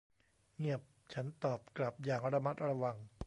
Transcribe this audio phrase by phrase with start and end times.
[0.59, 0.81] เงียบ
[1.13, 2.97] ฉันตอบกลับอย่างระมัดระวัง